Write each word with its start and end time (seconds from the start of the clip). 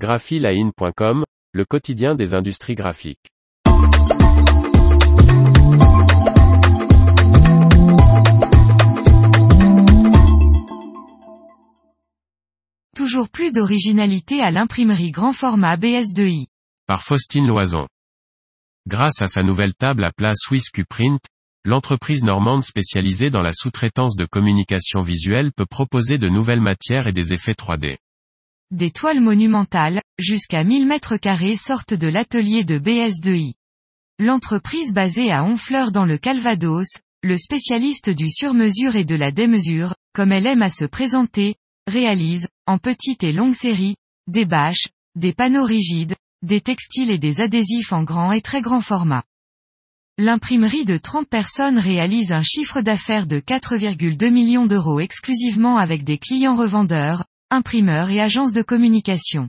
graphiline.com, 0.00 1.24
le 1.52 1.64
quotidien 1.66 2.14
des 2.14 2.32
industries 2.32 2.74
graphiques. 2.74 3.28
Toujours 12.96 13.28
plus 13.28 13.52
d'originalité 13.52 14.40
à 14.40 14.50
l'imprimerie 14.50 15.10
grand 15.10 15.34
format 15.34 15.76
BS2i. 15.76 16.46
Par 16.86 17.02
Faustine 17.02 17.46
Loison. 17.46 17.86
Grâce 18.88 19.20
à 19.20 19.26
sa 19.26 19.42
nouvelle 19.42 19.74
table 19.74 20.04
à 20.04 20.12
plat 20.12 20.32
Swiss 20.34 20.70
Qprint, 20.70 21.20
l'entreprise 21.66 22.24
normande 22.24 22.64
spécialisée 22.64 23.28
dans 23.28 23.42
la 23.42 23.52
sous-traitance 23.52 24.16
de 24.16 24.24
communication 24.24 25.02
visuelle 25.02 25.52
peut 25.52 25.66
proposer 25.66 26.16
de 26.16 26.30
nouvelles 26.30 26.62
matières 26.62 27.06
et 27.06 27.12
des 27.12 27.34
effets 27.34 27.52
3D. 27.52 27.98
Des 28.72 28.92
toiles 28.92 29.20
monumentales, 29.20 30.00
jusqu'à 30.16 30.62
1000 30.62 30.86
mètres 30.86 31.16
carrés 31.16 31.56
sortent 31.56 31.94
de 31.94 32.06
l'atelier 32.06 32.62
de 32.62 32.78
BS2i. 32.78 33.54
L'entreprise 34.20 34.92
basée 34.92 35.32
à 35.32 35.42
Honfleur 35.42 35.90
dans 35.90 36.04
le 36.04 36.18
Calvados, 36.18 36.86
le 37.24 37.36
spécialiste 37.36 38.10
du 38.10 38.30
sur-mesure 38.30 38.94
et 38.94 39.04
de 39.04 39.16
la 39.16 39.32
démesure, 39.32 39.96
comme 40.14 40.30
elle 40.30 40.46
aime 40.46 40.62
à 40.62 40.70
se 40.70 40.84
présenter, 40.84 41.56
réalise, 41.88 42.46
en 42.66 42.78
petite 42.78 43.24
et 43.24 43.32
longue 43.32 43.56
série, 43.56 43.96
des 44.28 44.44
bâches, 44.44 44.86
des 45.16 45.32
panneaux 45.32 45.64
rigides, 45.64 46.14
des 46.42 46.60
textiles 46.60 47.10
et 47.10 47.18
des 47.18 47.40
adhésifs 47.40 47.92
en 47.92 48.04
grand 48.04 48.30
et 48.30 48.40
très 48.40 48.62
grand 48.62 48.80
format. 48.80 49.24
L'imprimerie 50.16 50.84
de 50.84 50.96
30 50.96 51.28
personnes 51.28 51.78
réalise 51.80 52.30
un 52.30 52.42
chiffre 52.42 52.82
d'affaires 52.82 53.26
de 53.26 53.40
4,2 53.40 54.30
millions 54.30 54.66
d'euros 54.66 55.00
exclusivement 55.00 55.76
avec 55.76 56.04
des 56.04 56.18
clients 56.18 56.54
revendeurs, 56.54 57.24
imprimeurs 57.50 58.10
et 58.10 58.20
agences 58.20 58.52
de 58.52 58.62
communication. 58.62 59.48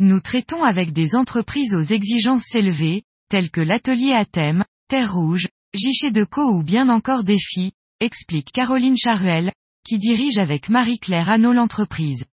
Nous 0.00 0.20
traitons 0.20 0.62
avec 0.62 0.92
des 0.92 1.14
entreprises 1.14 1.74
aux 1.74 1.82
exigences 1.82 2.54
élevées, 2.54 3.02
telles 3.28 3.50
que 3.50 3.60
l'atelier 3.60 4.12
à 4.12 4.24
thème, 4.24 4.64
Terre 4.88 5.14
Rouge, 5.14 5.46
Gichet 5.74 6.12
de 6.12 6.24
Co 6.24 6.42
ou 6.52 6.62
bien 6.62 6.88
encore 6.88 7.24
Défi, 7.24 7.72
explique 8.00 8.52
Caroline 8.52 8.96
Charuel, 8.96 9.52
qui 9.84 9.98
dirige 9.98 10.38
avec 10.38 10.68
Marie-Claire 10.68 11.28
Anneau 11.28 11.52
l'entreprise. 11.52 12.24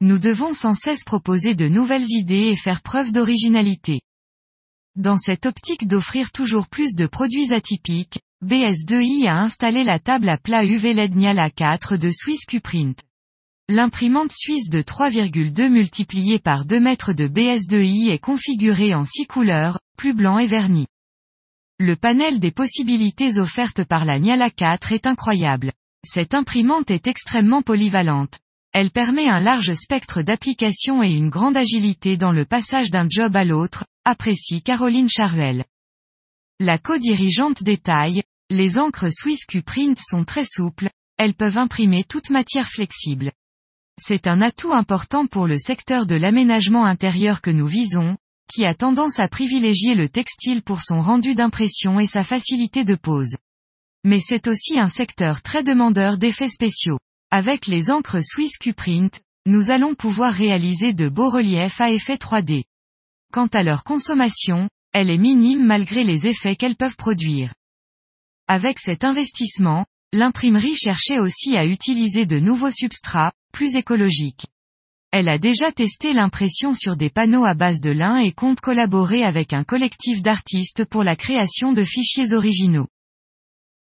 Nous 0.00 0.18
devons 0.18 0.52
sans 0.52 0.74
cesse 0.74 1.04
proposer 1.04 1.54
de 1.54 1.68
nouvelles 1.68 2.10
idées 2.10 2.48
et 2.48 2.56
faire 2.56 2.82
preuve 2.82 3.12
d'originalité. 3.12 4.00
Dans 4.96 5.16
cette 5.18 5.46
optique 5.46 5.88
d'offrir 5.88 6.30
toujours 6.30 6.68
plus 6.68 6.94
de 6.94 7.06
produits 7.06 7.52
atypiques, 7.52 8.20
BS2i 8.44 9.26
a 9.26 9.40
installé 9.40 9.82
la 9.82 9.98
table 9.98 10.28
à 10.28 10.38
plat 10.38 10.64
UV 10.64 10.92
LED 10.92 11.16
Niala 11.16 11.50
4 11.50 11.96
de 11.96 12.10
Swiss 12.10 12.44
Qprint. 12.44 13.02
L'imprimante 13.70 14.30
suisse 14.30 14.68
de 14.68 14.82
3,2 14.82 15.70
multiplié 15.70 16.38
par 16.38 16.66
2 16.66 16.80
mètres 16.80 17.14
de 17.14 17.26
BS2i 17.26 18.10
est 18.10 18.18
configurée 18.18 18.94
en 18.94 19.06
6 19.06 19.26
couleurs, 19.26 19.80
plus 19.96 20.12
blanc 20.12 20.38
et 20.38 20.46
verni. 20.46 20.86
Le 21.78 21.96
panel 21.96 22.40
des 22.40 22.50
possibilités 22.50 23.38
offertes 23.38 23.82
par 23.84 24.04
la 24.04 24.18
Niala 24.18 24.50
4 24.50 24.92
est 24.92 25.06
incroyable. 25.06 25.72
Cette 26.06 26.34
imprimante 26.34 26.90
est 26.90 27.06
extrêmement 27.06 27.62
polyvalente. 27.62 28.38
Elle 28.74 28.90
permet 28.90 29.28
un 29.28 29.40
large 29.40 29.72
spectre 29.72 30.20
d'applications 30.20 31.02
et 31.02 31.08
une 31.08 31.30
grande 31.30 31.56
agilité 31.56 32.18
dans 32.18 32.32
le 32.32 32.44
passage 32.44 32.90
d'un 32.90 33.08
job 33.08 33.34
à 33.34 33.44
l'autre, 33.44 33.86
apprécie 34.04 34.60
Caroline 34.60 35.08
Charuel. 35.08 35.64
La 36.60 36.76
co-dirigeante 36.76 37.62
détaille, 37.62 38.24
les 38.50 38.76
encres 38.76 39.10
Swiss 39.10 39.46
Q-Print 39.46 39.98
sont 39.98 40.24
très 40.24 40.44
souples, 40.44 40.90
elles 41.16 41.34
peuvent 41.34 41.56
imprimer 41.56 42.04
toute 42.04 42.28
matière 42.28 42.68
flexible. 42.68 43.32
C'est 44.00 44.26
un 44.26 44.42
atout 44.42 44.72
important 44.72 45.26
pour 45.26 45.46
le 45.46 45.56
secteur 45.56 46.06
de 46.06 46.16
l'aménagement 46.16 46.84
intérieur 46.84 47.40
que 47.40 47.50
nous 47.50 47.66
visons, 47.66 48.16
qui 48.52 48.64
a 48.64 48.74
tendance 48.74 49.20
à 49.20 49.28
privilégier 49.28 49.94
le 49.94 50.08
textile 50.08 50.62
pour 50.62 50.82
son 50.82 51.00
rendu 51.00 51.34
d'impression 51.34 52.00
et 52.00 52.06
sa 52.06 52.24
facilité 52.24 52.84
de 52.84 52.96
pose. 52.96 53.36
Mais 54.04 54.20
c'est 54.20 54.48
aussi 54.48 54.78
un 54.78 54.88
secteur 54.88 55.42
très 55.42 55.62
demandeur 55.62 56.18
d'effets 56.18 56.48
spéciaux. 56.48 56.98
Avec 57.30 57.66
les 57.66 57.90
encres 57.90 58.22
Swiss 58.22 58.58
Q-Print, 58.58 59.22
nous 59.46 59.70
allons 59.70 59.94
pouvoir 59.94 60.32
réaliser 60.32 60.92
de 60.92 61.08
beaux 61.08 61.30
reliefs 61.30 61.80
à 61.80 61.90
effet 61.90 62.16
3D. 62.16 62.64
Quant 63.32 63.48
à 63.48 63.62
leur 63.62 63.84
consommation, 63.84 64.68
elle 64.92 65.10
est 65.10 65.18
minime 65.18 65.64
malgré 65.64 66.04
les 66.04 66.26
effets 66.26 66.56
qu'elles 66.56 66.76
peuvent 66.76 66.96
produire. 66.96 67.52
Avec 68.46 68.78
cet 68.78 69.04
investissement, 69.04 69.86
l'imprimerie 70.12 70.76
cherchait 70.76 71.18
aussi 71.18 71.56
à 71.56 71.64
utiliser 71.64 72.26
de 72.26 72.38
nouveaux 72.38 72.70
substrats, 72.70 73.32
plus 73.54 73.76
écologiques. 73.76 74.46
Elle 75.12 75.28
a 75.28 75.38
déjà 75.38 75.70
testé 75.70 76.12
l'impression 76.12 76.74
sur 76.74 76.96
des 76.96 77.08
panneaux 77.08 77.44
à 77.44 77.54
base 77.54 77.80
de 77.80 77.92
lin 77.92 78.16
et 78.16 78.32
compte 78.32 78.60
collaborer 78.60 79.22
avec 79.22 79.52
un 79.52 79.62
collectif 79.62 80.22
d'artistes 80.22 80.84
pour 80.84 81.04
la 81.04 81.14
création 81.14 81.72
de 81.72 81.84
fichiers 81.84 82.32
originaux. 82.32 82.88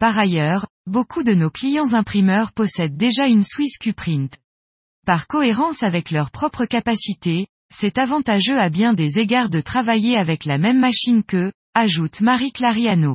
Par 0.00 0.18
ailleurs, 0.18 0.66
beaucoup 0.86 1.22
de 1.22 1.34
nos 1.34 1.50
clients 1.50 1.94
imprimeurs 1.94 2.50
possèdent 2.50 2.96
déjà 2.96 3.28
une 3.28 3.44
Swiss 3.44 3.78
Qprint. 3.78 4.36
Par 5.06 5.28
cohérence 5.28 5.84
avec 5.84 6.10
leurs 6.10 6.32
propres 6.32 6.64
capacités, 6.64 7.46
c'est 7.72 7.98
avantageux 7.98 8.58
à 8.58 8.70
bien 8.70 8.92
des 8.92 9.18
égards 9.18 9.50
de 9.50 9.60
travailler 9.60 10.16
avec 10.16 10.46
la 10.46 10.58
même 10.58 10.80
machine 10.80 11.22
que, 11.22 11.52
ajoute 11.74 12.22
Marie 12.22 12.50
Clariano. 12.50 13.14